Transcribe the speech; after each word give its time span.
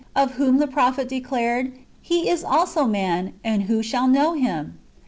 339 0.15 0.23
of 0.25 0.37
whom 0.47 0.57
the 0.59 0.67
prophet 0.73 1.07
declared," 1.07 1.73
He 2.01 2.27
is 2.27 2.43
also 2.43 2.85
a 2.85 2.87
man, 2.87 3.33
and 3.43 3.61
who 3.63 3.83
5hall 3.83 4.09
know 4.11 4.33
him?" 4.33 4.79